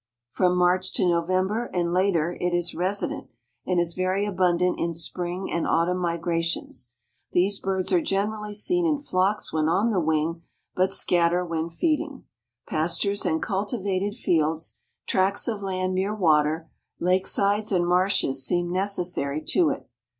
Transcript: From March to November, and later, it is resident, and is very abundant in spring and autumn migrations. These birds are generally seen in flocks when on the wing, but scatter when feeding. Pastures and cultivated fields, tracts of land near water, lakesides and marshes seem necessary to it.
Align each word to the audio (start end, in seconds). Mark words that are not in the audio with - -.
From 0.31 0.57
March 0.57 0.93
to 0.93 1.07
November, 1.07 1.69
and 1.75 1.93
later, 1.93 2.35
it 2.41 2.55
is 2.55 2.73
resident, 2.73 3.27
and 3.67 3.79
is 3.79 3.93
very 3.93 4.25
abundant 4.25 4.79
in 4.79 4.95
spring 4.95 5.51
and 5.53 5.67
autumn 5.67 5.99
migrations. 5.99 6.89
These 7.33 7.59
birds 7.59 7.91
are 7.93 8.01
generally 8.01 8.55
seen 8.55 8.87
in 8.87 9.01
flocks 9.03 9.53
when 9.53 9.69
on 9.69 9.91
the 9.91 9.99
wing, 9.99 10.41
but 10.73 10.91
scatter 10.91 11.45
when 11.45 11.69
feeding. 11.69 12.23
Pastures 12.67 13.27
and 13.27 13.43
cultivated 13.43 14.15
fields, 14.15 14.79
tracts 15.05 15.47
of 15.47 15.61
land 15.61 15.93
near 15.93 16.15
water, 16.15 16.71
lakesides 16.99 17.71
and 17.71 17.85
marshes 17.87 18.43
seem 18.43 18.71
necessary 18.71 19.43
to 19.49 19.69
it. 19.69 19.87